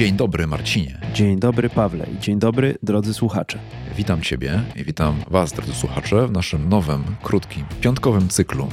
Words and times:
Dzień 0.00 0.16
dobry, 0.16 0.46
Marcinie. 0.46 1.00
Dzień 1.14 1.38
dobry, 1.38 1.70
Pawle. 1.70 2.06
I 2.14 2.18
dzień 2.18 2.38
dobry, 2.38 2.78
drodzy 2.82 3.14
słuchacze. 3.14 3.58
Witam 3.96 4.22
Ciebie 4.22 4.62
i 4.76 4.84
witam 4.84 5.16
Was, 5.30 5.52
drodzy 5.52 5.72
słuchacze, 5.72 6.26
w 6.26 6.32
naszym 6.32 6.68
nowym, 6.68 7.04
krótkim, 7.22 7.64
piątkowym 7.80 8.28
cyklu 8.28 8.68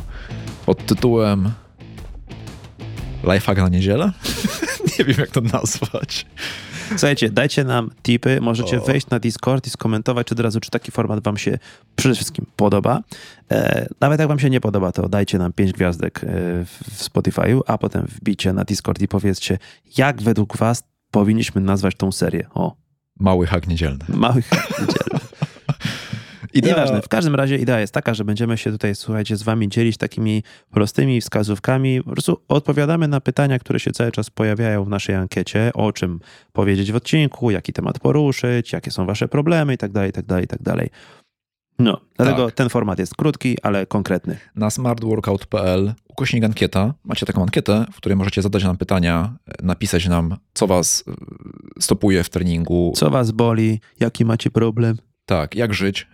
pod 0.65 0.85
tytułem 0.85 1.51
Lifehack 3.23 3.57
na 3.57 3.69
niedzielę? 3.69 4.11
Nie 4.99 5.05
wiem, 5.05 5.15
jak 5.19 5.29
to 5.29 5.41
nazwać. 5.41 6.25
Słuchajcie, 6.89 7.29
dajcie 7.29 7.63
nam 7.63 7.89
tipy, 8.03 8.41
możecie 8.41 8.81
o. 8.81 8.85
wejść 8.85 9.09
na 9.09 9.19
Discord 9.19 9.67
i 9.67 9.69
skomentować 9.69 10.31
od 10.31 10.39
razu, 10.39 10.59
czy 10.59 10.69
taki 10.69 10.91
format 10.91 11.23
wam 11.23 11.37
się 11.37 11.57
przede 11.95 12.15
wszystkim 12.15 12.45
podoba. 12.55 13.01
E, 13.51 13.87
nawet 14.01 14.19
jak 14.19 14.29
wam 14.29 14.39
się 14.39 14.49
nie 14.49 14.61
podoba, 14.61 14.91
to 14.91 15.09
dajcie 15.09 15.37
nam 15.37 15.53
5 15.53 15.71
gwiazdek 15.71 16.23
e, 16.23 16.27
w 16.65 17.03
Spotify'u, 17.03 17.59
a 17.67 17.77
potem 17.77 18.05
wbicie 18.05 18.53
na 18.53 18.63
Discord 18.63 19.01
i 19.01 19.07
powiedzcie, 19.07 19.57
jak 19.97 20.21
według 20.21 20.57
was 20.57 20.83
powinniśmy 21.19 21.61
nazwać 21.61 21.95
tą 21.95 22.11
serię. 22.11 22.47
O. 22.53 22.75
Mały 23.19 23.47
hak 23.47 23.67
niedzielny. 23.67 24.05
Mały 24.09 24.41
hak 24.41 24.69
niedzielny. 24.69 25.19
Idea... 26.53 26.73
Nieważne, 26.73 27.01
w 27.01 27.07
każdym 27.07 27.35
razie 27.35 27.57
idea 27.57 27.79
jest 27.79 27.93
taka, 27.93 28.13
że 28.13 28.25
będziemy 28.25 28.57
się 28.57 28.71
tutaj, 28.71 28.95
słuchajcie, 28.95 29.37
z 29.37 29.43
wami 29.43 29.69
dzielić 29.69 29.97
takimi 29.97 30.43
prostymi 30.71 31.21
wskazówkami. 31.21 32.03
Po 32.03 32.11
prostu 32.11 32.41
odpowiadamy 32.47 33.07
na 33.07 33.21
pytania, 33.21 33.59
które 33.59 33.79
się 33.79 33.91
cały 33.91 34.11
czas 34.11 34.29
pojawiają 34.29 34.83
w 34.83 34.89
naszej 34.89 35.15
ankiecie, 35.15 35.71
o 35.73 35.93
czym 35.93 36.19
powiedzieć 36.53 36.91
w 36.91 36.95
odcinku, 36.95 37.51
jaki 37.51 37.73
temat 37.73 37.99
poruszyć, 37.99 38.73
jakie 38.73 38.91
są 38.91 39.05
wasze 39.05 39.27
problemy 39.27 39.73
i 39.73 39.77
tak 39.77 39.91
dalej, 39.91 40.89
No, 41.79 41.97
dlatego 42.17 42.45
tak. 42.45 42.55
ten 42.55 42.69
format 42.69 42.99
jest 42.99 43.15
krótki, 43.15 43.57
ale 43.61 43.85
konkretny. 43.85 44.37
Na 44.55 44.69
smartworkout.pl 44.69 45.93
ukośnik 46.07 46.43
ankieta. 46.43 46.93
Macie 47.03 47.25
taką 47.25 47.41
ankietę, 47.41 47.85
w 47.93 47.97
której 47.97 48.15
możecie 48.15 48.41
zadać 48.41 48.63
nam 48.63 48.77
pytania, 48.77 49.37
napisać 49.63 50.07
nam, 50.07 50.35
co 50.53 50.67
was 50.67 51.03
e, 51.07 51.81
stopuje 51.81 52.23
w 52.23 52.29
treningu. 52.29 52.93
Co 52.95 53.09
was 53.09 53.31
boli, 53.31 53.79
jaki 53.99 54.25
macie 54.25 54.51
problem. 54.51 54.97
Tak, 55.25 55.55
jak 55.55 55.73
żyć. 55.73 56.07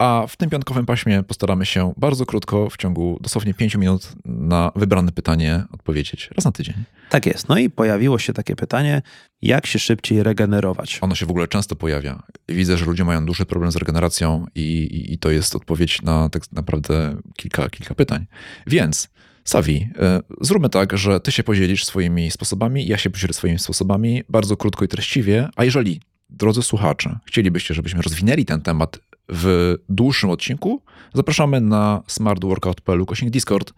A 0.00 0.26
w 0.28 0.36
tym 0.36 0.50
piątkowym 0.50 0.86
paśmie 0.86 1.22
postaramy 1.22 1.66
się 1.66 1.92
bardzo 1.96 2.26
krótko, 2.26 2.70
w 2.70 2.76
ciągu 2.76 3.18
dosłownie 3.20 3.54
5 3.54 3.74
minut, 3.74 4.12
na 4.24 4.72
wybrane 4.76 5.12
pytanie 5.12 5.64
odpowiedzieć 5.72 6.30
raz 6.36 6.44
na 6.44 6.52
tydzień. 6.52 6.74
Tak 7.10 7.26
jest. 7.26 7.48
No 7.48 7.58
i 7.58 7.70
pojawiło 7.70 8.18
się 8.18 8.32
takie 8.32 8.56
pytanie, 8.56 9.02
jak 9.42 9.66
się 9.66 9.78
szybciej 9.78 10.22
regenerować? 10.22 10.98
Ono 11.00 11.14
się 11.14 11.26
w 11.26 11.30
ogóle 11.30 11.48
często 11.48 11.76
pojawia. 11.76 12.22
Widzę, 12.48 12.76
że 12.76 12.84
ludzie 12.84 13.04
mają 13.04 13.26
duży 13.26 13.46
problem 13.46 13.72
z 13.72 13.76
regeneracją 13.76 14.46
i, 14.54 14.60
i, 14.60 15.12
i 15.12 15.18
to 15.18 15.30
jest 15.30 15.56
odpowiedź 15.56 16.02
na 16.02 16.28
tak 16.28 16.52
naprawdę 16.52 17.16
kilka, 17.36 17.70
kilka 17.70 17.94
pytań. 17.94 18.26
Więc 18.66 19.08
Savi, 19.44 19.88
e, 19.98 20.20
zróbmy 20.40 20.68
tak, 20.68 20.98
że 20.98 21.20
ty 21.20 21.32
się 21.32 21.42
podzielisz 21.42 21.84
swoimi 21.84 22.30
sposobami, 22.30 22.86
ja 22.86 22.98
się 22.98 23.10
podzielę 23.10 23.32
swoimi 23.32 23.58
sposobami, 23.58 24.22
bardzo 24.28 24.56
krótko 24.56 24.84
i 24.84 24.88
treściwie, 24.88 25.48
a 25.56 25.64
jeżeli 25.64 26.00
drodzy 26.30 26.62
słuchacze, 26.62 27.18
chcielibyście, 27.26 27.74
żebyśmy 27.74 28.02
rozwinęli 28.02 28.44
ten 28.44 28.62
temat 28.62 28.98
w 29.32 29.76
dłuższym 29.88 30.30
odcinku, 30.30 30.82
zapraszamy 31.14 31.60
na 31.60 32.02
smartworkout.pl 32.06 33.06
kośnik 33.06 33.30
Discord. 33.30 33.72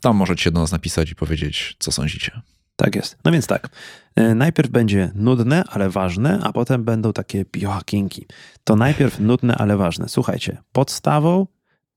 Tam 0.00 0.16
możecie 0.16 0.50
do 0.50 0.60
nas 0.60 0.72
napisać 0.72 1.10
i 1.10 1.14
powiedzieć, 1.14 1.76
co 1.78 1.92
sądzicie. 1.92 2.40
Tak 2.76 2.94
jest. 2.94 3.16
No 3.24 3.32
więc 3.32 3.46
tak. 3.46 3.68
E, 4.16 4.34
najpierw 4.34 4.70
będzie 4.70 5.10
nudne, 5.14 5.64
ale 5.70 5.90
ważne, 5.90 6.40
a 6.42 6.52
potem 6.52 6.84
będą 6.84 7.12
takie 7.12 7.44
biohackingi. 7.52 8.26
To 8.64 8.76
najpierw 8.76 9.20
nudne, 9.20 9.56
ale 9.56 9.76
ważne. 9.76 10.08
Słuchajcie, 10.08 10.62
podstawą 10.72 11.46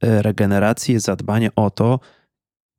e, 0.01 0.21
regeneracji 0.21 0.93
jest 0.93 1.05
zadbanie 1.05 1.49
o 1.55 1.69
to, 1.69 1.99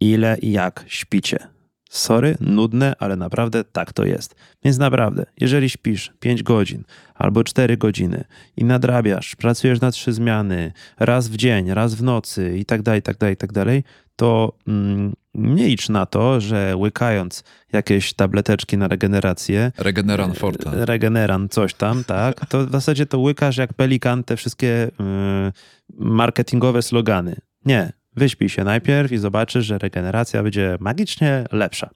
ile 0.00 0.38
i 0.38 0.52
jak 0.52 0.84
śpicie. 0.86 1.57
Sorry, 1.88 2.36
nudne, 2.40 2.94
ale 2.98 3.16
naprawdę 3.16 3.64
tak 3.64 3.92
to 3.92 4.04
jest. 4.04 4.34
Więc 4.64 4.78
naprawdę, 4.78 5.26
jeżeli 5.40 5.70
śpisz 5.70 6.12
5 6.20 6.42
godzin 6.42 6.84
albo 7.14 7.44
4 7.44 7.76
godziny 7.76 8.24
i 8.56 8.64
nadrabiasz, 8.64 9.36
pracujesz 9.36 9.80
na 9.80 9.90
trzy 9.90 10.12
zmiany, 10.12 10.72
raz 10.98 11.28
w 11.28 11.36
dzień, 11.36 11.70
raz 11.74 11.94
w 11.94 12.02
nocy 12.02 12.58
i 12.58 12.64
tak 12.64 12.82
dalej, 12.82 13.02
tak 13.02 13.18
dalej, 13.18 13.36
tak 13.36 13.52
dalej, 13.52 13.84
to 14.16 14.52
mm, 14.68 15.12
nie 15.34 15.66
licz 15.66 15.88
na 15.88 16.06
to, 16.06 16.40
że 16.40 16.76
łykając 16.76 17.44
jakieś 17.72 18.14
tableteczki 18.14 18.78
na 18.78 18.88
regenerację. 18.88 19.72
Regeneran 19.78 20.34
Forte. 20.34 20.70
E, 20.70 20.86
regeneran, 20.86 21.48
coś 21.48 21.74
tam, 21.74 22.04
tak. 22.04 22.46
To 22.46 22.66
w 22.66 22.70
zasadzie 22.70 23.06
to 23.06 23.18
łykasz 23.18 23.56
jak 23.56 23.74
pelikan 23.74 24.24
te 24.24 24.36
wszystkie 24.36 24.90
yy, 24.98 25.52
marketingowe 25.98 26.82
slogany. 26.82 27.36
Nie, 27.64 27.92
Wyśpij 28.18 28.48
się 28.48 28.64
najpierw 28.64 29.12
i 29.12 29.18
zobaczysz, 29.18 29.66
że 29.66 29.78
regeneracja 29.78 30.42
będzie 30.42 30.76
magicznie 30.80 31.44
lepsza. 31.52 31.90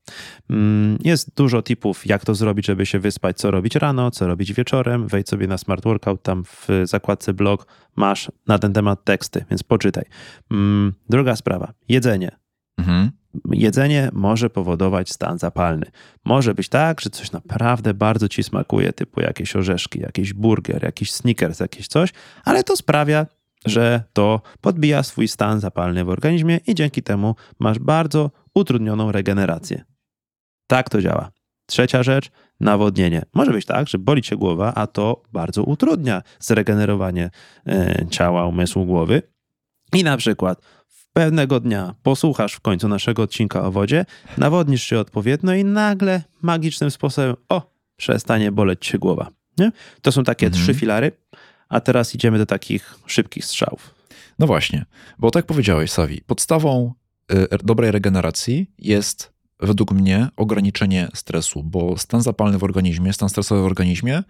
Mm, 0.50 0.98
jest 1.04 1.36
dużo 1.36 1.62
tipów, 1.62 2.06
jak 2.06 2.24
to 2.24 2.34
zrobić, 2.34 2.66
żeby 2.66 2.86
się 2.86 2.98
wyspać, 2.98 3.36
co 3.36 3.50
robić 3.50 3.76
rano, 3.76 4.10
co 4.10 4.26
robić 4.26 4.52
wieczorem. 4.52 5.08
Wejdź 5.08 5.28
sobie 5.28 5.46
na 5.46 5.58
Smart 5.58 5.84
Workout, 5.84 6.22
tam 6.22 6.44
w 6.44 6.68
zakładce 6.84 7.34
blog 7.34 7.66
masz 7.96 8.30
na 8.46 8.58
ten 8.58 8.72
temat 8.72 9.04
teksty, 9.04 9.44
więc 9.50 9.62
poczytaj. 9.62 10.04
Mm, 10.50 10.92
druga 11.08 11.36
sprawa, 11.36 11.72
jedzenie. 11.88 12.30
Mhm. 12.78 13.10
Jedzenie 13.50 14.10
może 14.12 14.50
powodować 14.50 15.10
stan 15.10 15.38
zapalny. 15.38 15.86
Może 16.24 16.54
być 16.54 16.68
tak, 16.68 17.00
że 17.00 17.10
coś 17.10 17.32
naprawdę 17.32 17.94
bardzo 17.94 18.28
ci 18.28 18.42
smakuje, 18.42 18.92
typu 18.92 19.20
jakieś 19.20 19.56
orzeszki, 19.56 20.00
jakiś 20.00 20.32
burger, 20.32 20.82
jakiś 20.82 21.12
sneakers, 21.12 21.60
jakieś 21.60 21.88
coś, 21.88 22.10
ale 22.44 22.64
to 22.64 22.76
sprawia, 22.76 23.26
że 23.66 24.02
to 24.12 24.40
podbija 24.60 25.02
swój 25.02 25.28
stan 25.28 25.60
zapalny 25.60 26.04
w 26.04 26.08
organizmie 26.08 26.60
i 26.66 26.74
dzięki 26.74 27.02
temu 27.02 27.34
masz 27.58 27.78
bardzo 27.78 28.30
utrudnioną 28.54 29.12
regenerację. 29.12 29.84
Tak 30.66 30.90
to 30.90 31.02
działa. 31.02 31.30
Trzecia 31.66 32.02
rzecz, 32.02 32.30
nawodnienie. 32.60 33.22
Może 33.34 33.52
być 33.52 33.66
tak, 33.66 33.88
że 33.88 33.98
boli 33.98 34.22
cię 34.22 34.36
głowa, 34.36 34.74
a 34.74 34.86
to 34.86 35.22
bardzo 35.32 35.64
utrudnia 35.64 36.22
zregenerowanie 36.40 37.30
e, 37.66 38.06
ciała, 38.10 38.46
umysłu, 38.46 38.86
głowy. 38.86 39.22
I 39.92 40.04
na 40.04 40.16
przykład 40.16 40.62
pewnego 41.12 41.60
dnia 41.60 41.94
posłuchasz 42.02 42.52
w 42.52 42.60
końcu 42.60 42.88
naszego 42.88 43.22
odcinka 43.22 43.62
o 43.62 43.70
wodzie, 43.70 44.04
nawodnisz 44.38 44.82
się 44.82 44.98
odpowiednio 44.98 45.54
i 45.54 45.64
nagle 45.64 46.22
magicznym 46.42 46.90
sposobem, 46.90 47.36
o, 47.48 47.72
przestanie 47.96 48.52
boleć 48.52 48.86
cię 48.86 48.98
głowa. 48.98 49.30
Nie? 49.58 49.72
To 50.02 50.12
są 50.12 50.24
takie 50.24 50.46
mhm. 50.46 50.62
trzy 50.62 50.74
filary. 50.74 51.12
A 51.72 51.80
teraz 51.80 52.14
idziemy 52.14 52.38
do 52.38 52.46
takich 52.46 52.94
szybkich 53.06 53.44
strzałów. 53.44 53.94
No 54.38 54.46
właśnie, 54.46 54.84
bo 55.18 55.30
tak 55.30 55.46
powiedziałeś, 55.46 55.90
Savi, 55.90 56.20
podstawą 56.26 56.94
y, 57.32 57.46
dobrej 57.64 57.90
regeneracji 57.90 58.70
jest 58.78 59.32
według 59.60 59.92
mnie 59.92 60.28
ograniczenie 60.36 61.08
stresu, 61.14 61.62
bo 61.62 61.98
stan 61.98 62.22
zapalny 62.22 62.58
w 62.58 62.64
organizmie, 62.64 63.12
stan 63.12 63.28
stresowy 63.28 63.62
w 63.62 63.64
organizmie 63.64 64.22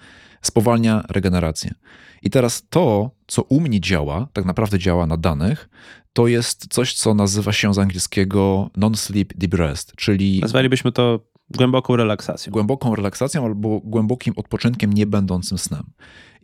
spowalnia 0.42 1.04
regenerację. 1.08 1.74
I 2.22 2.30
teraz 2.30 2.62
to, 2.68 3.10
co 3.26 3.42
u 3.42 3.60
mnie 3.60 3.80
działa, 3.80 4.28
tak 4.32 4.44
naprawdę 4.44 4.78
działa 4.78 5.06
na 5.06 5.16
danych, 5.16 5.68
to 6.12 6.26
jest 6.26 6.66
coś, 6.70 6.94
co 6.94 7.14
nazywa 7.14 7.52
się 7.52 7.74
z 7.74 7.78
angielskiego 7.78 8.70
non-sleep 8.76 9.34
deep 9.34 9.54
rest, 9.54 9.92
czyli... 9.96 10.40
Nazwalibyśmy 10.40 10.92
to 10.92 11.20
głęboką 11.56 11.96
relaksacją. 11.96 12.52
Głęboką 12.52 12.94
relaksacją 12.94 13.44
albo 13.44 13.80
głębokim 13.80 14.34
odpoczynkiem 14.36 14.92
nie 14.92 15.06
będącym 15.06 15.58
snem. 15.58 15.82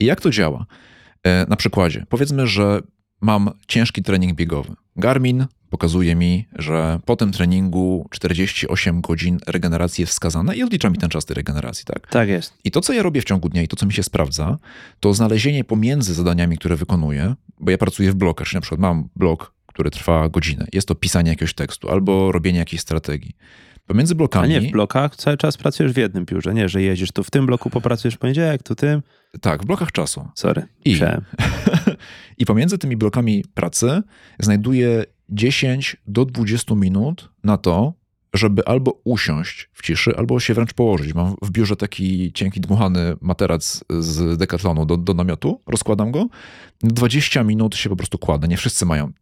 I 0.01 0.05
jak 0.05 0.21
to 0.21 0.31
działa? 0.31 0.67
E, 1.23 1.47
na 1.49 1.57
przykładzie, 1.57 2.07
powiedzmy, 2.09 2.47
że 2.47 2.83
mam 3.21 3.51
ciężki 3.69 4.03
trening 4.03 4.35
biegowy. 4.35 4.75
Garmin 4.97 5.47
pokazuje 5.71 6.15
mi, 6.15 6.49
że 6.59 7.01
po 7.05 7.17
tym 7.17 7.33
treningu 7.33 8.07
48 8.11 9.01
godzin 9.01 9.39
regeneracji 9.47 10.03
jest 10.03 10.13
wskazane 10.13 10.57
i 10.57 10.63
odlicza 10.63 10.91
mi 10.91 10.99
ten 10.99 11.11
czas 11.11 11.25
tej 11.25 11.35
regeneracji, 11.35 11.85
tak? 11.85 12.07
Tak 12.11 12.29
jest. 12.29 12.55
I 12.65 12.71
to, 12.71 12.81
co 12.81 12.93
ja 12.93 13.03
robię 13.03 13.21
w 13.21 13.25
ciągu 13.25 13.49
dnia 13.49 13.63
i 13.63 13.69
to, 13.69 13.77
co 13.77 13.87
mi 13.87 13.93
się 13.93 14.03
sprawdza, 14.03 14.59
to 15.01 15.15
znalezienie 15.15 15.65
pomiędzy 15.65 16.15
zadaniami, 16.15 16.59
które 16.59 16.77
wykonuję, 16.77 17.35
bo 17.61 17.71
ja 17.71 17.79
pracuję 17.79 18.13
w 18.13 18.15
blokach, 18.15 18.49
czyli 18.49 18.57
na 18.57 18.61
przykład 18.61 18.81
mam 18.81 19.09
blok, 19.17 19.55
który 19.67 19.91
trwa 19.91 20.29
godzinę. 20.29 20.67
Jest 20.73 20.89
to 20.89 20.95
pisanie 20.95 21.31
jakiegoś 21.31 21.55
tekstu 21.55 21.91
albo 21.91 22.33
robienie 22.33 22.59
jakiejś 22.59 22.83
strategii. 22.83 23.37
Pomiędzy 23.89 24.15
blokami. 24.15 24.57
A 24.57 24.61
nie 24.61 24.69
w 24.69 24.73
blokach, 24.73 25.17
cały 25.17 25.37
czas 25.37 25.57
pracujesz 25.57 25.93
w 25.93 25.97
jednym 25.97 26.25
biurze. 26.25 26.55
Nie, 26.55 26.69
że 26.69 26.83
jedziesz 26.83 27.13
tu 27.13 27.25
w 27.25 27.31
tym 27.31 27.47
bloku, 27.47 27.71
popracujesz 27.71 28.15
w 28.15 28.19
poniedziałek, 28.19 28.63
tu 28.63 28.75
tym. 28.75 29.03
Tak, 29.41 29.63
w 29.63 29.67
blokach 29.67 29.93
czasu. 29.93 30.29
Sorry. 30.35 30.67
I, 30.85 30.99
I 32.39 32.47
pomiędzy 32.47 32.79
tymi 32.79 32.97
blokami 32.97 33.45
pracy 33.55 34.03
znajduję 34.39 35.05
10 35.29 35.97
do 36.07 36.25
20 36.25 36.75
minut 36.75 37.31
na 37.45 37.59
to, 37.59 37.95
żeby 38.35 38.65
albo 38.65 39.01
usiąść 39.05 39.71
w 39.73 39.83
ciszy, 39.83 40.17
albo 40.17 40.41
się 40.41 40.55
wręcz 40.55 40.73
położyć. 40.73 41.15
Mam 41.15 41.35
w 41.43 41.51
biurze 41.51 41.77
taki 41.77 42.33
cienki, 42.33 42.61
dmuchany 42.61 43.17
materac 43.21 43.85
z 43.99 44.39
dekatlonu 44.39 44.87
do, 44.87 44.97
do 44.97 45.15
namiotu, 45.15 45.61
rozkładam 45.67 46.11
go. 46.11 46.27
20 46.83 47.45
minut 47.45 47.77
się 47.77 47.89
po 47.89 47.97
prostu 47.97 48.19
kładę. 48.19 48.49
Nie 48.49 48.57
wszyscy 48.57 48.87
mają 48.87 49.13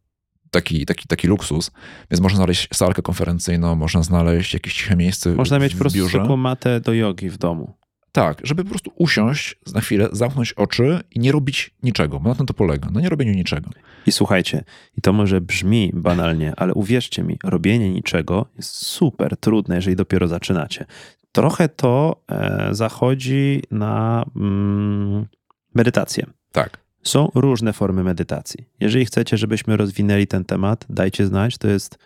taki, 0.50 0.86
taki, 0.86 1.08
taki 1.08 1.28
luksus, 1.28 1.70
więc 2.10 2.20
można 2.20 2.36
znaleźć 2.36 2.68
salkę 2.74 3.02
konferencyjną, 3.02 3.74
można 3.74 4.02
znaleźć 4.02 4.54
jakieś 4.54 4.74
ciche 4.74 4.96
miejsce 4.96 5.34
Można 5.34 5.58
mieć 5.58 5.74
w 5.74 5.76
po 5.76 5.80
prostu 5.80 5.98
biurze. 5.98 6.36
matę 6.36 6.80
do 6.80 6.92
jogi 6.92 7.30
w 7.30 7.38
domu. 7.38 7.74
Tak, 8.12 8.40
żeby 8.44 8.64
po 8.64 8.70
prostu 8.70 8.92
usiąść 8.98 9.56
na 9.74 9.80
chwilę, 9.80 10.08
zamknąć 10.12 10.52
oczy 10.52 11.00
i 11.10 11.20
nie 11.20 11.32
robić 11.32 11.74
niczego, 11.82 12.20
bo 12.20 12.28
na 12.28 12.34
tym 12.34 12.46
to 12.46 12.54
polega, 12.54 12.90
na 12.90 13.00
nie 13.00 13.08
robieniu 13.08 13.32
niczego. 13.32 13.70
I 14.06 14.12
słuchajcie, 14.12 14.64
i 14.96 15.00
to 15.00 15.12
może 15.12 15.40
brzmi 15.40 15.90
banalnie, 15.94 16.52
ale 16.56 16.74
uwierzcie 16.74 17.22
mi, 17.22 17.38
robienie 17.44 17.90
niczego 17.90 18.46
jest 18.56 18.76
super 18.86 19.36
trudne, 19.36 19.76
jeżeli 19.76 19.96
dopiero 19.96 20.28
zaczynacie. 20.28 20.86
Trochę 21.32 21.68
to 21.68 22.22
e, 22.30 22.68
zachodzi 22.70 23.62
na 23.70 24.24
mm, 24.36 25.26
medytację. 25.74 26.26
Tak. 26.52 26.85
Są 27.06 27.28
różne 27.34 27.72
formy 27.72 28.04
medytacji. 28.04 28.64
Jeżeli 28.80 29.04
chcecie, 29.04 29.36
żebyśmy 29.36 29.76
rozwinęli 29.76 30.26
ten 30.26 30.44
temat, 30.44 30.84
dajcie 30.90 31.26
znać. 31.26 31.58
To 31.58 31.68
jest 31.68 31.98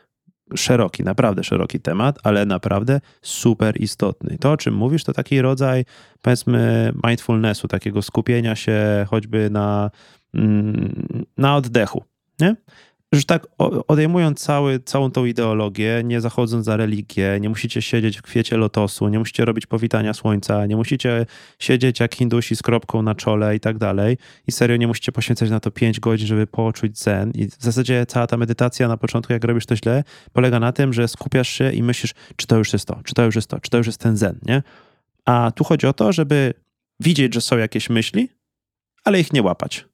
szeroki, 0.56 1.04
naprawdę 1.04 1.44
szeroki 1.44 1.80
temat, 1.80 2.18
ale 2.22 2.46
naprawdę 2.46 3.00
super 3.22 3.80
istotny. 3.80 4.38
To, 4.38 4.52
o 4.52 4.56
czym 4.56 4.74
mówisz, 4.74 5.04
to 5.04 5.12
taki 5.12 5.42
rodzaj, 5.42 5.84
powiedzmy, 6.22 6.92
mindfulnessu, 7.06 7.68
takiego 7.68 8.02
skupienia 8.02 8.56
się 8.56 9.06
choćby 9.08 9.50
na, 9.50 9.90
mm, 10.34 11.26
na 11.36 11.56
oddechu. 11.56 12.04
Nie? 12.40 12.56
Już 13.12 13.24
tak 13.24 13.46
odejmując 13.88 14.40
cały, 14.40 14.80
całą 14.80 15.10
tą 15.10 15.24
ideologię, 15.24 16.02
nie 16.04 16.20
zachodząc 16.20 16.64
za 16.64 16.76
religię, 16.76 17.38
nie 17.40 17.48
musicie 17.48 17.82
siedzieć 17.82 18.18
w 18.18 18.22
kwiecie 18.22 18.56
lotosu, 18.56 19.08
nie 19.08 19.18
musicie 19.18 19.44
robić 19.44 19.66
powitania 19.66 20.14
słońca, 20.14 20.66
nie 20.66 20.76
musicie 20.76 21.26
siedzieć 21.58 22.00
jak 22.00 22.14
Hindusi 22.14 22.56
z 22.56 22.62
kropką 22.62 23.02
na 23.02 23.14
czole 23.14 23.56
i 23.56 23.60
tak 23.60 23.78
dalej. 23.78 24.18
I 24.46 24.52
serio 24.52 24.76
nie 24.76 24.86
musicie 24.86 25.12
poświęcać 25.12 25.50
na 25.50 25.60
to 25.60 25.70
5 25.70 26.00
godzin, 26.00 26.26
żeby 26.26 26.46
poczuć 26.46 26.98
zen. 26.98 27.30
I 27.34 27.46
w 27.46 27.62
zasadzie 27.62 28.06
cała 28.06 28.26
ta 28.26 28.36
medytacja 28.36 28.88
na 28.88 28.96
początku, 28.96 29.32
jak 29.32 29.44
robisz 29.44 29.66
to 29.66 29.76
źle, 29.76 30.04
polega 30.32 30.60
na 30.60 30.72
tym, 30.72 30.92
że 30.92 31.08
skupiasz 31.08 31.48
się 31.48 31.72
i 31.72 31.82
myślisz, 31.82 32.14
czy 32.36 32.46
to 32.46 32.56
już 32.56 32.72
jest 32.72 32.88
to, 32.88 33.00
czy 33.04 33.14
to 33.14 33.24
już 33.24 33.36
jest 33.36 33.48
to, 33.48 33.60
czy 33.60 33.70
to 33.70 33.78
już 33.78 33.86
jest 33.86 34.00
ten 34.00 34.16
zen, 34.16 34.38
nie? 34.46 34.62
A 35.24 35.52
tu 35.54 35.64
chodzi 35.64 35.86
o 35.86 35.92
to, 35.92 36.12
żeby 36.12 36.54
widzieć, 37.00 37.34
że 37.34 37.40
są 37.40 37.58
jakieś 37.58 37.90
myśli, 37.90 38.28
ale 39.04 39.20
ich 39.20 39.32
nie 39.32 39.42
łapać. 39.42 39.84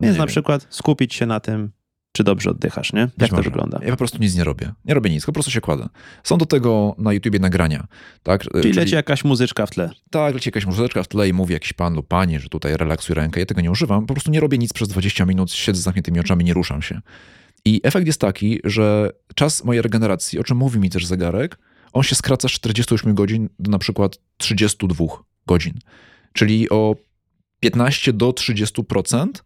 Więc 0.00 0.14
nie 0.14 0.18
na 0.18 0.24
wiem. 0.24 0.28
przykład 0.28 0.66
skupić 0.70 1.14
się 1.14 1.26
na 1.26 1.40
tym, 1.40 1.70
czy 2.16 2.24
dobrze 2.24 2.50
oddychasz, 2.50 2.92
nie? 2.92 3.08
Jak 3.18 3.30
to 3.30 3.42
wygląda? 3.42 3.80
Ja 3.82 3.90
po 3.90 3.96
prostu 3.96 4.18
nic 4.18 4.36
nie 4.36 4.44
robię. 4.44 4.72
Nie 4.84 4.94
robię 4.94 5.10
nic, 5.10 5.26
po 5.26 5.32
prostu 5.32 5.50
się 5.50 5.60
kładę. 5.60 5.88
Są 6.24 6.38
do 6.38 6.46
tego 6.46 6.94
na 6.98 7.12
YouTubie 7.12 7.38
nagrania. 7.38 7.86
Tak? 8.22 8.42
Czyli, 8.42 8.62
Czyli 8.62 8.74
leci 8.74 8.94
jakaś 8.94 9.24
muzyczka 9.24 9.66
w 9.66 9.70
tle. 9.70 9.90
Tak, 10.10 10.34
leci 10.34 10.48
jakaś 10.48 10.66
muzyczka 10.66 11.02
w 11.02 11.08
tle 11.08 11.28
i 11.28 11.32
mówi 11.32 11.52
jakiś 11.52 11.72
pan 11.72 11.94
lub 11.94 12.08
pani, 12.08 12.38
że 12.40 12.48
tutaj 12.48 12.76
relaksuj 12.76 13.14
rękę. 13.14 13.40
Ja 13.40 13.46
tego 13.46 13.60
nie 13.60 13.70
używam. 13.70 14.06
Po 14.06 14.14
prostu 14.14 14.30
nie 14.30 14.40
robię 14.40 14.58
nic 14.58 14.72
przez 14.72 14.88
20 14.88 15.24
minut, 15.24 15.52
siedzę 15.52 15.80
z 15.80 15.84
zamkniętymi 15.84 16.20
oczami, 16.20 16.44
nie 16.44 16.54
ruszam 16.54 16.82
się. 16.82 17.00
I 17.64 17.80
efekt 17.84 18.06
jest 18.06 18.20
taki, 18.20 18.60
że 18.64 19.10
czas 19.34 19.64
mojej 19.64 19.82
regeneracji, 19.82 20.38
o 20.38 20.44
czym 20.44 20.56
mówi 20.56 20.78
mi 20.78 20.90
też 20.90 21.06
zegarek, 21.06 21.58
on 21.92 22.02
się 22.02 22.14
skraca 22.14 22.48
z 22.48 22.52
48 22.52 23.14
godzin 23.14 23.48
do 23.58 23.70
na 23.70 23.78
przykład 23.78 24.18
32 24.36 25.04
godzin. 25.46 25.72
Czyli 26.32 26.70
o 26.70 26.96
15 27.60 28.12
do 28.12 28.30
30% 28.30 29.28
w 29.36 29.42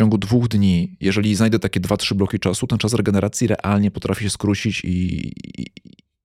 ciągu 0.00 0.18
dwóch 0.18 0.48
dni, 0.48 0.96
jeżeli 1.00 1.34
znajdę 1.34 1.58
takie 1.58 1.80
dwa, 1.80 1.96
trzy 1.96 2.14
bloki 2.14 2.38
czasu, 2.38 2.66
ten 2.66 2.78
czas 2.78 2.94
regeneracji 2.94 3.46
realnie 3.46 3.90
potrafi 3.90 4.24
się 4.24 4.30
skrócić 4.30 4.84
i, 4.84 5.32
i, 5.58 5.66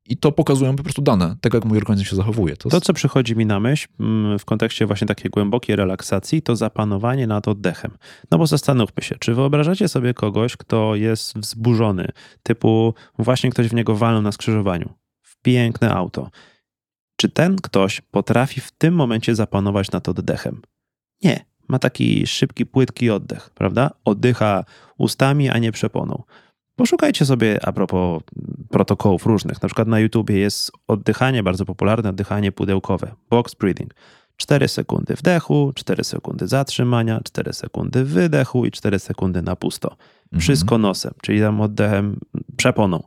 i 0.05 0.17
to 0.17 0.31
pokazują 0.31 0.75
po 0.75 0.83
prostu 0.83 1.01
dane, 1.01 1.35
tego 1.41 1.57
jak 1.57 1.65
mój 1.65 1.77
organizm 1.77 2.05
się 2.05 2.15
zachowuje. 2.15 2.57
To, 2.57 2.69
to, 2.69 2.81
co 2.81 2.93
przychodzi 2.93 3.35
mi 3.35 3.45
na 3.45 3.59
myśl 3.59 3.87
mm, 3.99 4.39
w 4.39 4.45
kontekście 4.45 4.85
właśnie 4.85 5.07
takiej 5.07 5.31
głębokiej 5.31 5.75
relaksacji, 5.75 6.41
to 6.41 6.55
zapanowanie 6.55 7.27
nad 7.27 7.47
oddechem. 7.47 7.91
No 8.31 8.37
bo 8.37 8.47
zastanówmy 8.47 9.03
się, 9.03 9.15
czy 9.19 9.33
wyobrażacie 9.33 9.87
sobie 9.87 10.13
kogoś, 10.13 10.57
kto 10.57 10.95
jest 10.95 11.37
wzburzony, 11.37 12.07
typu 12.43 12.93
właśnie 13.19 13.49
ktoś 13.49 13.67
w 13.67 13.73
niego 13.73 13.95
walnął 13.95 14.21
na 14.21 14.31
skrzyżowaniu, 14.31 14.93
w 15.21 15.41
piękne 15.41 15.93
auto. 15.93 16.29
Czy 17.17 17.29
ten 17.29 17.55
ktoś 17.55 18.01
potrafi 18.01 18.61
w 18.61 18.71
tym 18.71 18.93
momencie 18.93 19.35
zapanować 19.35 19.91
nad 19.91 20.09
oddechem? 20.09 20.61
Nie 21.23 21.45
ma 21.67 21.79
taki 21.79 22.27
szybki, 22.27 22.65
płytki 22.65 23.09
oddech, 23.09 23.49
prawda? 23.49 23.91
Oddycha 24.05 24.63
ustami, 24.97 25.49
a 25.49 25.57
nie 25.57 25.71
przeponą. 25.71 26.23
Poszukajcie 26.75 27.25
sobie 27.25 27.65
a 27.65 27.71
propos 27.71 28.23
protokołów 28.69 29.25
różnych. 29.25 29.61
Na 29.61 29.67
przykład 29.69 29.87
na 29.87 29.99
YouTubie 29.99 30.37
jest 30.37 30.71
oddychanie, 30.87 31.43
bardzo 31.43 31.65
popularne 31.65 32.09
oddychanie 32.09 32.51
pudełkowe, 32.51 33.15
box 33.29 33.55
breathing. 33.55 33.93
4 34.37 34.67
sekundy 34.67 35.15
wdechu, 35.15 35.71
4 35.75 36.03
sekundy 36.03 36.47
zatrzymania, 36.47 37.19
4 37.23 37.53
sekundy 37.53 38.03
wydechu 38.03 38.65
i 38.65 38.71
4 38.71 38.99
sekundy 38.99 39.41
na 39.41 39.55
pusto. 39.55 39.91
Mhm. 39.91 40.41
Wszystko 40.41 40.77
nosem, 40.77 41.13
czyli 41.21 41.39
tam 41.39 41.61
oddechem 41.61 42.19
przeponą. 42.57 43.03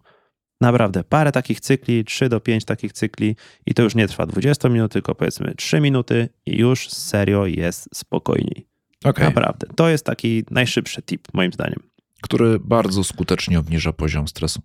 Naprawdę, 0.60 1.04
parę 1.04 1.32
takich 1.32 1.60
cykli, 1.60 2.04
3 2.04 2.28
do 2.28 2.40
5 2.40 2.64
takich 2.64 2.92
cykli 2.92 3.36
i 3.66 3.74
to 3.74 3.82
już 3.82 3.94
nie 3.94 4.08
trwa 4.08 4.26
20 4.26 4.68
minut, 4.68 4.92
tylko 4.92 5.14
powiedzmy 5.14 5.54
3 5.54 5.80
minuty 5.80 6.28
i 6.46 6.58
już 6.58 6.88
serio 6.90 7.46
jest 7.46 7.88
spokojniej. 7.94 8.68
Okay. 9.04 9.26
Naprawdę. 9.26 9.66
To 9.76 9.88
jest 9.88 10.04
taki 10.04 10.44
najszybszy 10.50 11.02
tip, 11.02 11.28
moim 11.34 11.52
zdaniem. 11.52 11.80
Który 12.22 12.58
bardzo 12.58 13.04
skutecznie 13.04 13.58
obniża 13.58 13.92
poziom 13.92 14.28
stresu. 14.28 14.62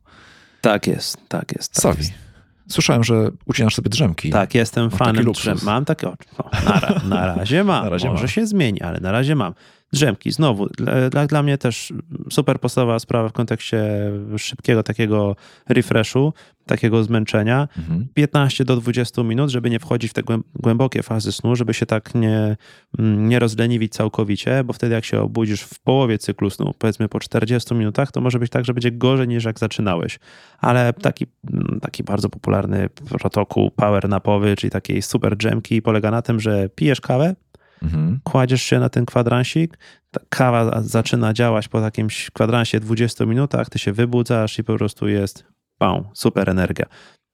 Tak 0.62 0.88
jest, 0.88 1.18
tak 1.28 1.52
jest. 1.56 1.74
Tak 1.74 1.82
Sawi. 1.82 2.00
Jest. 2.00 2.14
Słyszałem, 2.70 3.04
że 3.04 3.32
ucinasz 3.46 3.76
sobie 3.76 3.90
drzemki. 3.90 4.30
Tak, 4.30 4.56
jestem 4.56 4.92
fanem 4.92 5.32
drzem. 5.32 5.58
Mam 5.64 5.86
takie 5.86 6.10
oczy. 6.10 6.30
No, 6.40 6.50
na, 6.66 7.02
na, 7.04 7.26
razie 7.36 7.64
mam. 7.64 7.84
na 7.84 7.90
razie 7.90 8.10
Może 8.10 8.28
się 8.28 8.48
zmieni, 8.48 8.82
ale 8.82 9.00
na 9.00 9.12
razie 9.12 9.36
mam. 9.36 9.54
Drzemki, 9.94 10.32
znowu, 10.32 10.68
dla, 11.12 11.28
dla 11.28 11.44
mnie 11.44 11.58
też 11.58 11.94
super 12.32 12.60
podstawowa 12.60 13.00
sprawa 13.00 13.30
w 13.30 13.34
kontekście 13.34 14.12
szybkiego 14.38 14.84
takiego 14.84 15.36
refreshu, 15.70 16.34
takiego 16.66 17.04
zmęczenia. 17.04 17.68
Mhm. 17.78 18.08
15 18.14 18.66
do 18.66 18.76
20 18.76 19.24
minut, 19.24 19.50
żeby 19.50 19.70
nie 19.70 19.80
wchodzić 19.80 20.12
w 20.12 20.14
te 20.14 20.22
głębokie 20.56 21.04
fazy 21.04 21.32
snu, 21.32 21.56
żeby 21.56 21.74
się 21.74 21.86
tak 21.86 22.16
nie, 22.16 22.58
mm, 23.00 23.30
nie 23.30 23.40
rozleniwić 23.40 23.94
całkowicie, 23.94 24.64
bo 24.64 24.74
wtedy 24.74 24.96
jak 24.96 25.06
się 25.06 25.22
obudzisz 25.22 25.62
w 25.62 25.80
połowie 25.80 26.18
cyklu 26.18 26.50
snu, 26.50 26.74
powiedzmy 26.78 27.10
po 27.10 27.20
40 27.20 27.76
minutach, 27.76 28.12
to 28.12 28.22
może 28.22 28.40
być 28.40 28.52
tak, 28.52 28.66
że 28.66 28.74
będzie 28.74 28.92
gorzej 28.92 29.28
niż 29.28 29.44
jak 29.44 29.60
zaczynałeś. 29.60 30.20
Ale 30.60 30.94
taki, 30.94 31.26
mm, 31.54 31.80
taki 31.80 32.04
bardzo 32.04 32.30
popularny 32.30 32.90
protokół 33.20 33.72
power 33.72 34.10
napowy, 34.10 34.56
czyli 34.56 34.72
takiej 34.72 35.02
super 35.02 35.38
drzemki 35.38 35.82
polega 35.82 36.12
na 36.12 36.22
tym, 36.22 36.40
że 36.40 36.70
pijesz 36.70 37.02
kawę, 37.02 37.36
Mhm. 37.84 38.20
Kładziesz 38.24 38.64
się 38.64 38.80
na 38.80 38.90
ten 38.90 39.06
kwadransik, 39.06 39.78
kawa 40.30 40.82
zaczyna 40.82 41.34
działać 41.34 41.68
po 41.68 41.80
jakimś 41.80 42.32
kwadransie 42.32 42.80
20 42.80 43.26
minutach, 43.26 43.70
ty 43.70 43.80
się 43.80 43.94
wybudzasz 43.94 44.60
i 44.60 44.64
po 44.64 44.78
prostu 44.78 45.08
jest 45.08 45.46
pał, 45.78 46.10
super 46.14 46.50
energia. 46.50 46.86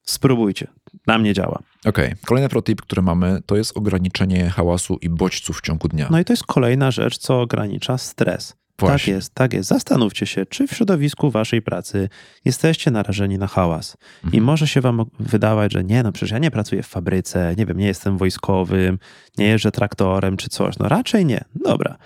Spróbujcie. 0.02 0.66
Na 1.06 1.18
mnie 1.18 1.34
działa. 1.34 1.58
Okej. 1.84 2.06
Okay. 2.06 2.18
Kolejny 2.26 2.48
protip, 2.48 2.82
który 2.82 3.02
mamy, 3.02 3.42
to 3.46 3.56
jest 3.56 3.76
ograniczenie 3.76 4.50
hałasu 4.50 4.98
i 5.00 5.08
bodźców 5.08 5.58
w 5.58 5.60
ciągu 5.60 5.88
dnia. 5.88 6.08
No 6.10 6.20
i 6.20 6.24
to 6.24 6.32
jest 6.32 6.46
kolejna 6.46 6.90
rzecz, 6.90 7.18
co 7.18 7.40
ogranicza 7.40 7.98
stres. 7.98 8.56
Właśnie. 8.80 9.12
Tak 9.12 9.16
jest, 9.16 9.34
tak 9.34 9.52
jest. 9.52 9.68
Zastanówcie 9.68 10.26
się, 10.26 10.46
czy 10.46 10.66
w 10.66 10.72
środowisku 10.72 11.30
waszej 11.30 11.62
pracy 11.62 12.08
jesteście 12.44 12.90
narażeni 12.90 13.38
na 13.38 13.46
hałas. 13.46 13.96
Mhm. 14.24 14.42
I 14.42 14.46
może 14.46 14.68
się 14.68 14.80
wam 14.80 15.04
wydawać, 15.20 15.72
że 15.72 15.84
nie, 15.84 16.02
no 16.02 16.12
przecież 16.12 16.30
ja 16.30 16.38
nie 16.38 16.50
pracuję 16.50 16.82
w 16.82 16.86
fabryce, 16.86 17.54
nie 17.58 17.66
wiem, 17.66 17.78
nie 17.78 17.86
jestem 17.86 18.18
wojskowym, 18.18 18.98
nie 19.38 19.46
jeżdżę 19.46 19.70
traktorem 19.70 20.36
czy 20.36 20.48
coś. 20.48 20.78
No 20.78 20.88
raczej 20.88 21.26
nie. 21.26 21.44
Dobra. 21.54 21.96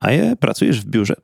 A 0.00 0.12
je 0.12 0.36
pracujesz 0.36 0.80
w 0.80 0.84
biurze. 0.84 1.14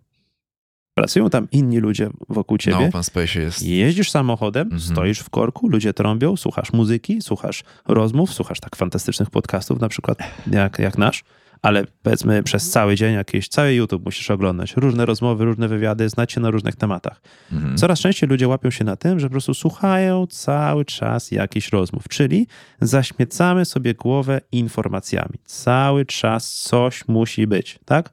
Pracują 0.95 1.31
tam 1.31 1.49
inni 1.53 1.79
ludzie 1.79 2.11
wokół 2.29 2.59
ciebie. 2.59 2.87
No, 2.87 2.93
pan 2.93 3.05
Space 3.05 3.41
jest. 3.41 3.63
Jeździsz 3.63 4.11
samochodem, 4.11 4.63
mhm. 4.63 4.81
stoisz 4.81 5.19
w 5.19 5.31
korku, 5.31 5.69
ludzie 5.69 5.93
trąbią, 5.93 6.37
słuchasz 6.37 6.73
muzyki, 6.73 7.23
słuchasz 7.23 7.65
rozmów, 7.89 8.35
słuchasz 8.35 8.61
tak 8.61 8.77
fantastycznych 8.77 9.31
podcastów, 9.31 9.81
na 9.81 9.89
przykład 9.89 10.19
jak, 10.51 10.79
jak 10.79 10.99
nasz 10.99 11.25
ale 11.63 11.85
powiedzmy 12.03 12.43
przez 12.43 12.71
cały 12.71 12.97
dzień 12.97 13.15
jakiś, 13.15 13.49
cały 13.49 13.75
YouTube 13.75 14.05
musisz 14.05 14.31
oglądać, 14.31 14.77
różne 14.77 15.07
rozmowy, 15.07 15.45
różne 15.45 15.69
wywiady, 15.69 16.09
znać 16.09 16.33
się 16.33 16.41
na 16.41 16.51
różnych 16.51 16.77
tematach. 16.77 17.21
Mhm. 17.53 17.77
Coraz 17.77 18.01
częściej 18.01 18.29
ludzie 18.29 18.49
łapią 18.49 18.71
się 18.71 18.85
na 18.85 18.97
tym, 18.97 19.21
że 19.21 19.27
po 19.27 19.31
prostu 19.31 19.55
słuchają 19.55 20.27
cały 20.27 20.85
czas 20.85 21.31
jakichś 21.31 21.69
rozmów, 21.69 22.09
czyli 22.09 22.47
zaśmiecamy 22.81 23.65
sobie 23.65 23.95
głowę 23.95 24.41
informacjami. 24.53 25.35
Cały 25.45 26.07
czas 26.07 26.53
coś 26.53 27.09
musi 27.09 27.47
być, 27.47 27.79
tak? 27.85 28.13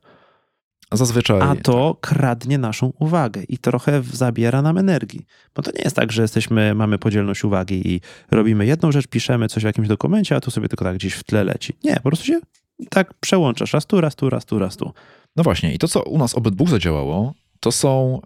Zazwyczaj. 0.92 1.42
A 1.42 1.56
to 1.56 1.98
tak. 2.02 2.10
kradnie 2.10 2.58
naszą 2.58 2.94
uwagę 3.00 3.44
i 3.50 3.58
trochę 3.58 4.02
zabiera 4.14 4.62
nam 4.62 4.78
energii. 4.78 5.26
Bo 5.56 5.62
to 5.62 5.72
nie 5.72 5.82
jest 5.84 5.96
tak, 5.96 6.12
że 6.12 6.22
jesteśmy, 6.22 6.76
mamy 6.76 6.98
podzielność 6.98 7.44
uwagi 7.44 7.94
i 7.94 8.02
robimy 8.32 8.66
jedną 8.66 8.92
rzecz, 8.92 9.08
piszemy 9.08 9.48
coś 9.48 9.64
w 9.64 9.66
jakimś 9.66 9.88
dokumencie, 9.88 10.36
a 10.36 10.42
tu 10.42 10.52
sobie 10.52 10.68
tylko 10.68 10.86
tak 10.86 10.96
gdzieś 10.96 11.14
w 11.14 11.24
tle 11.24 11.44
leci. 11.44 11.74
Nie, 11.84 11.96
po 11.96 12.02
prostu 12.10 12.26
się 12.26 12.40
tak 12.90 13.14
przełączasz 13.14 13.74
raz 13.74 13.86
tu, 13.86 14.02
raz 14.02 14.16
tu, 14.16 14.30
raz 14.30 14.46
tu, 14.46 14.60
raz 14.60 14.78
tu. 14.78 14.92
No 15.36 15.44
właśnie, 15.44 15.74
i 15.74 15.80
to, 15.80 15.88
co 15.88 16.04
u 16.04 16.18
nas 16.18 16.36
obydwu 16.36 16.68
zadziałało, 16.68 17.34
to 17.60 17.72
są 17.72 18.22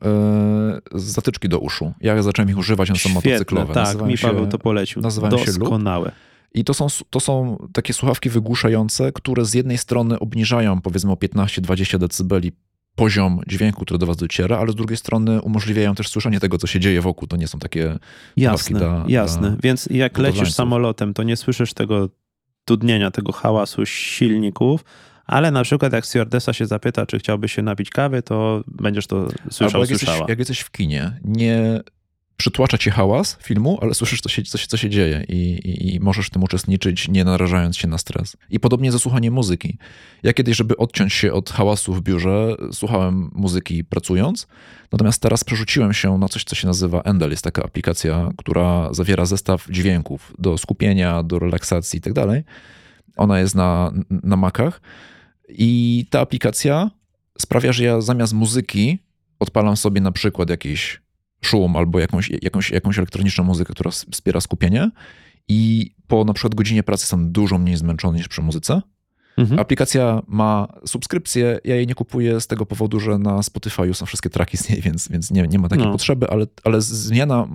yy, 0.94 1.00
zatyczki 1.02 1.50
do 1.50 1.60
uszu. 1.60 1.94
Ja 2.02 2.22
zacząłem 2.24 2.50
ich 2.50 2.58
używać, 2.58 2.90
one 2.90 3.00
są 3.00 3.10
motocyklowe. 3.10 3.74
Tak, 3.74 3.86
nazywają 3.86 4.12
mi 4.12 4.18
Paweł 4.18 4.46
się, 4.46 4.52
to 4.52 4.60
polecił. 4.60 5.02
Nazywają 5.02 5.32
Doskonałe. 5.32 6.10
Się 6.10 6.16
I 6.54 6.64
to 6.64 6.74
są, 6.74 6.88
to 7.10 7.20
są 7.20 7.58
takie 7.74 7.94
słuchawki 7.94 8.30
wygłuszające, 8.30 9.12
które 9.12 9.46
z 9.46 9.54
jednej 9.54 9.78
strony 9.78 10.20
obniżają 10.20 10.82
powiedzmy 10.82 11.12
o 11.12 11.16
15-20 11.16 11.98
decybeli 11.98 12.52
poziom 12.96 13.42
dźwięku, 13.48 13.86
który 13.86 13.98
do 13.98 14.06
was 14.06 14.18
dociera, 14.18 14.58
ale 14.58 14.72
z 14.72 14.76
drugiej 14.76 14.98
strony 14.98 15.42
umożliwiają 15.42 15.96
też 15.96 16.08
słyszenie 16.08 16.40
tego, 16.40 16.58
co 16.58 16.68
się 16.68 16.80
dzieje 16.80 17.02
wokół. 17.02 17.28
To 17.28 17.38
nie 17.38 17.48
są 17.48 17.60
takie 17.60 18.00
jasne, 18.38 18.80
dla, 18.80 19.06
Jasne, 19.08 19.58
więc 19.64 19.88
jak 19.92 20.18
lecisz 20.18 20.54
samolotem, 20.54 21.14
to 21.14 21.24
nie 21.24 21.38
słyszysz 21.38 21.74
tego 21.74 22.10
dudnienia, 22.70 23.12
tego 23.12 23.32
hałasu 23.32 23.86
silników, 23.86 24.84
ale 25.26 25.52
na 25.52 25.64
przykład 25.64 25.94
jak 25.94 26.06
stewardessa 26.06 26.54
się 26.54 26.66
zapyta, 26.66 27.06
czy 27.06 27.20
chciałby 27.20 27.48
się 27.48 27.62
napić 27.62 27.90
kawy, 27.90 28.22
to 28.22 28.64
będziesz 28.68 29.08
to 29.08 29.28
słyszał, 29.50 29.68
Albo 29.68 29.80
jak 29.80 29.88
słyszała. 29.88 30.18
jesteś, 30.18 30.30
jak 30.30 30.40
jesteś 30.40 30.60
w 30.60 30.72
kinie, 30.72 31.20
nie 31.24 31.80
przytłacza 32.40 32.78
cię 32.78 32.92
hałas 32.92 33.38
filmu, 33.44 33.78
ale 33.82 33.94
słyszysz, 33.94 34.22
co 34.22 34.30
się, 34.30 34.44
co 34.44 34.58
się, 34.58 34.68
co 34.68 34.78
się 34.78 34.90
dzieje 34.90 35.26
i, 35.28 35.36
i, 35.36 35.96
i 35.96 36.00
możesz 36.00 36.28
w 36.28 36.30
tym 36.30 36.44
uczestniczyć, 36.44 37.08
nie 37.08 37.24
narażając 37.24 37.78
się 37.78 37.88
na 37.88 37.98
stres. 37.98 38.38
I 38.50 38.60
podobnie 38.60 38.92
ze 38.92 39.00
słuchaniem 39.00 39.34
muzyki. 39.34 39.78
Ja 40.24 40.34
kiedyś, 40.34 40.58
żeby 40.58 40.78
odciąć 40.78 41.14
się 41.14 41.34
od 41.34 41.50
hałasu 41.50 41.94
w 41.94 42.02
biurze, 42.02 42.56
słuchałem 42.72 43.32
muzyki 43.34 43.84
pracując, 43.84 44.48
natomiast 44.92 45.22
teraz 45.22 45.44
przerzuciłem 45.44 45.94
się 45.94 46.18
na 46.18 46.28
coś, 46.28 46.44
co 46.44 46.56
się 46.56 46.68
nazywa 46.68 47.02
Endel. 47.02 47.32
Jest 47.32 47.44
taka 47.44 47.64
aplikacja, 47.64 48.32
która 48.38 48.94
zawiera 48.94 49.26
zestaw 49.26 49.68
dźwięków 49.70 50.34
do 50.38 50.58
skupienia, 50.58 51.24
do 51.24 51.40
relaksacji 51.40 51.98
i 51.98 52.02
tak 52.02 52.14
dalej. 52.14 52.44
Ona 53.18 53.40
jest 53.40 53.56
na, 53.56 53.92
na 54.10 54.36
Macach 54.38 54.82
i 55.50 56.06
ta 56.10 56.20
aplikacja 56.20 56.92
sprawia, 57.40 57.74
że 57.74 57.84
ja 57.84 58.02
zamiast 58.02 58.34
muzyki 58.34 59.00
odpalam 59.40 59.78
sobie 59.78 60.02
na 60.02 60.12
przykład 60.12 60.50
jakiś 60.50 61.02
szum 61.42 61.76
albo 61.76 62.00
jakąś, 62.00 62.32
jakąś, 62.42 62.72
jakąś 62.72 62.98
elektroniczną 62.98 63.44
muzykę, 63.44 63.74
która 63.74 63.92
wspiera 63.92 64.42
skupienie 64.42 64.92
i 65.48 65.92
po 66.08 66.26
na 66.26 66.34
przykład 66.34 66.56
godzinie 66.56 66.84
pracy 66.84 67.04
jestem 67.04 67.32
dużo 67.32 67.58
mniej 67.58 67.78
zmęczony 67.78 68.18
niż 68.18 68.28
przy 68.28 68.42
muzyce. 68.42 68.82
Mhm. 69.38 69.60
Aplikacja 69.60 70.22
ma 70.28 70.68
subskrypcję, 70.86 71.60
ja 71.64 71.76
jej 71.76 71.88
nie 71.88 71.96
kupuję 71.96 72.42
z 72.42 72.48
tego 72.48 72.66
powodu, 72.66 73.00
że 73.00 73.18
na 73.18 73.44
Spotify 73.44 73.94
są 73.94 74.06
wszystkie 74.06 74.30
traki 74.30 74.58
z 74.58 74.70
niej, 74.70 74.82
więc, 74.82 75.08
więc 75.08 75.32
nie, 75.32 75.48
nie 75.48 75.60
ma 75.60 75.70
takiej 75.70 75.86
No. 75.86 75.92
potrzeby, 75.92 76.30
ale, 76.30 76.48
ale 76.64 76.82
zmiana 76.82 77.48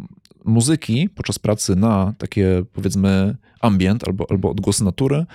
muzyki 0.44 1.08
podczas 1.14 1.38
pracy 1.38 1.76
na 1.76 2.14
takie 2.18 2.62
powiedzmy 2.72 3.36
ambient 3.60 4.08
albo, 4.08 4.26
albo 4.30 4.50
odgłosy 4.50 4.84
natury 4.84 5.26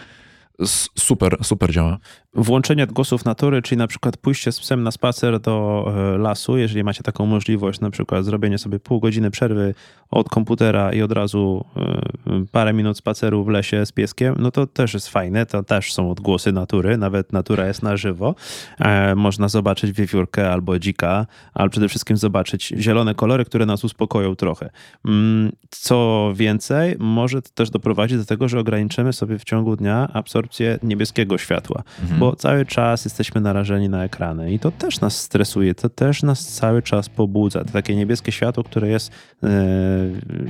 super, 0.98 1.38
super 1.44 1.72
działa. 1.72 1.98
Włączenie 2.34 2.84
odgłosów 2.84 3.25
natury, 3.25 3.62
czyli 3.62 3.80
na 3.80 3.88
przykład 3.88 4.18
pójście 4.18 4.51
z 4.51 4.60
psem 4.60 4.84
na 4.84 4.92
spacer 4.92 5.39
do 5.39 5.86
e, 5.88 6.18
lasu, 6.18 6.58
jeżeli 6.58 6.84
macie 6.84 7.04
taką 7.04 7.25
możliwość, 7.25 7.80
na 7.80 7.89
przykład 7.89 8.25
zrobienie 8.25 8.58
sobie 8.58 8.80
pół 8.80 9.00
godziny 9.00 9.32
przerwy 9.32 9.74
od 10.12 10.30
komputera 10.30 10.94
i 10.94 11.01
od 11.01 11.12
razu 11.12 11.66
e, 11.78 12.46
parę 12.51 12.74
minut 12.74 12.98
spaceru 12.98 13.44
w 13.44 13.48
lesie 13.48 13.86
z 13.86 13.92
pieskiem, 13.92 14.36
no 14.39 14.51
to 14.51 14.68
też 14.68 14.94
jest 14.94 15.10
fajne, 15.10 15.46
to 15.46 15.63
też 15.63 15.94
są 15.94 16.12
odgłosy 16.12 16.51
natury, 16.51 16.98
nawet 16.98 17.34
natura 17.34 17.68
jest 17.68 17.84
na 17.84 17.98
żywo. 17.98 18.36
E, 18.80 19.16
Można 19.16 19.48
zobaczyć 19.48 19.92
wiewiórkę 19.92 20.51
albo 20.51 20.80
dzika, 20.80 21.25
ale 21.54 21.70
przede 21.70 21.89
wszystkim 21.89 22.18
zobaczyć 22.18 22.74
zielone 22.78 23.16
kolory, 23.16 23.46
które 23.46 23.66
nas 23.66 23.84
uspokoją 23.84 24.36
trochę. 24.36 24.70
Mm, 25.06 25.51
Co 25.70 26.32
więcej, 26.36 26.96
może 27.00 27.42
to 27.42 27.50
też 27.54 27.70
doprowadzić 27.70 28.18
do 28.18 28.25
tego, 28.25 28.48
że 28.48 28.60
ograniczymy 28.60 29.13
sobie 29.13 29.39
w 29.39 29.44
ciągu 29.44 29.75
dnia 29.75 30.10
absorpcję 30.13 30.80
niebieskiego 30.84 31.38
światła 31.38 31.84
bo 32.20 32.36
cały 32.36 32.66
czas 32.66 33.06
jesteśmy 33.06 33.42
narażeni 33.42 33.89
na 33.89 34.04
ekrany 34.04 34.54
i 34.54 34.60
to 34.60 34.72
też 34.72 35.00
nas 35.00 35.22
stresuje, 35.22 35.75
to 35.75 35.89
też 35.89 36.24
nas 36.24 36.48
cały 36.48 36.82
czas 36.82 37.10
pobudza. 37.10 37.63
To 37.63 37.72
takie 37.72 37.96
niebieskie 37.96 38.32
światło, 38.32 38.63
które 38.63 38.89
jest 38.89 39.12
e, 39.44 39.48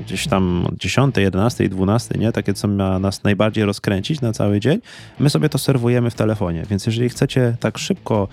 gdzieś 0.05 0.27
tam 0.27 0.65
od 0.65 0.77
10, 0.77 1.17
11, 1.17 1.69
12, 1.69 2.19
nie? 2.19 2.31
Takie, 2.31 2.53
co 2.53 2.67
ma 2.67 2.99
nas 2.99 3.23
najbardziej 3.23 3.65
rozkręcić 3.65 4.21
na 4.21 4.33
cały 4.33 4.59
dzień, 4.59 4.79
my 5.19 5.29
sobie 5.29 5.49
to 5.49 5.57
serwujemy 5.57 6.09
w 6.09 6.15
telefonie, 6.15 6.63
więc 6.69 6.85
jeżeli 6.85 7.09
chcecie 7.09 7.55
tak 7.59 7.77
szybko 7.77 8.27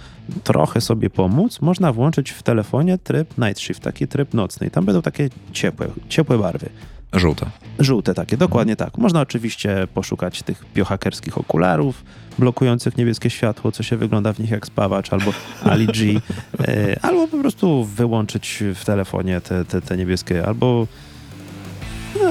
trochę 0.45 0.81
sobie 0.81 1.11
pomóc, 1.11 1.61
można 1.61 1.93
włączyć 1.93 2.31
w 2.31 2.43
telefonie 2.43 2.99
tryb 2.99 3.39
night 3.39 3.61
shift, 3.61 3.83
taki 3.83 4.09
tryb 4.09 4.35
nocny 4.35 4.67
i 4.67 4.71
tam 4.71 4.85
będą 4.85 5.03
takie 5.03 5.29
ciepłe, 5.53 5.89
ciepłe 6.09 6.39
barwy. 6.39 6.69
Żółte. 7.13 7.47
Żółte 7.79 8.15
takie, 8.15 8.37
dokładnie 8.37 8.77
tak. 8.77 8.99
Można 8.99 9.21
oczywiście 9.21 9.89
poszukać 9.95 10.43
tych 10.43 10.65
biohakerskich 10.75 11.39
okularów 11.39 12.05
blokujących 12.39 12.97
niebieskie 12.97 13.31
światło, 13.31 13.73
co 13.73 13.83
się 13.83 13.97
wygląda 13.97 14.33
w 14.33 14.39
nich 14.39 14.51
jak 14.51 14.67
spawacz, 14.67 15.13
albo 15.13 15.33
Ali 15.71 15.87
G, 15.87 16.21
e, 16.61 16.97
albo 17.03 17.29
po 17.29 17.39
prostu 17.39 17.85
wyłączyć 17.85 18.63
w 18.75 18.85
telefonie 18.85 19.41
te, 19.41 19.65
te, 19.65 19.81
te 19.81 19.97
niebieskie, 19.97 20.47
albo, 20.47 20.87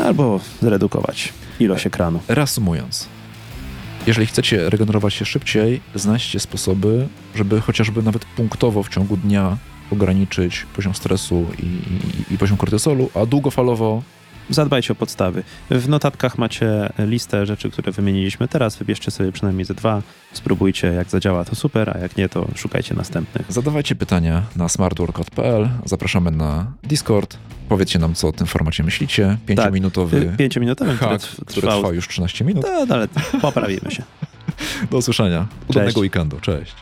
albo 0.05 0.39
zredukować 0.61 1.33
ilość 1.59 1.87
ekranu. 1.87 2.19
Reasumując, 2.27 3.07
jeżeli 4.07 4.27
chcecie 4.27 4.69
regenerować 4.69 5.13
się 5.13 5.25
szybciej, 5.25 5.81
znajdźcie 5.95 6.39
sposoby, 6.39 7.07
żeby 7.35 7.61
chociażby 7.61 8.03
nawet 8.03 8.25
punktowo 8.25 8.83
w 8.83 8.89
ciągu 8.89 9.17
dnia 9.17 9.57
ograniczyć 9.91 10.65
poziom 10.75 10.93
stresu 10.93 11.45
i, 11.59 11.65
i, 11.65 12.33
i 12.33 12.37
poziom 12.37 12.57
kortyzolu, 12.57 13.09
a 13.13 13.25
długofalowo 13.25 14.01
Zadbajcie 14.49 14.93
o 14.93 14.95
podstawy. 14.95 15.43
W 15.71 15.89
notatkach 15.89 16.37
macie 16.37 16.93
listę 16.99 17.45
rzeczy, 17.45 17.69
które 17.71 17.91
wymieniliśmy 17.91 18.47
teraz. 18.47 18.77
Wybierzcie 18.77 19.11
sobie 19.11 19.31
przynajmniej 19.31 19.65
ze 19.65 19.73
dwa, 19.73 20.01
spróbujcie, 20.33 20.87
jak 20.87 21.09
zadziała, 21.09 21.45
to 21.45 21.55
super, 21.55 21.97
a 21.97 21.99
jak 21.99 22.17
nie, 22.17 22.29
to 22.29 22.47
szukajcie 22.55 22.95
następnych. 22.95 23.45
zadawajcie 23.49 23.95
pytania 23.95 24.43
na 24.55 24.69
smartworkout.pl. 24.69 25.69
Zapraszamy 25.85 26.31
na 26.31 26.71
Discord. 26.83 27.37
Powiedzcie 27.69 27.99
nam, 27.99 28.15
co 28.15 28.27
o 28.27 28.31
tym 28.31 28.47
formacie 28.47 28.83
myślicie. 28.83 29.37
Pięciominutowy 29.45 30.33
Pięciominutowy, 30.37 30.95
który 30.95 31.09
hak, 31.09 31.21
trw- 31.21 31.45
który 31.45 31.61
trwał 31.61 31.79
trwa 31.81 31.93
już 31.93 32.07
13 32.07 32.45
minut. 32.45 32.65
No, 32.87 32.95
ale 32.95 33.07
poprawimy 33.41 33.91
się. 33.91 34.03
Do 34.91 34.97
usłyszenia. 34.97 35.47
Udanego 35.67 35.91
Cześć. 35.91 35.97
weekendu. 36.01 36.39
Cześć. 36.41 36.75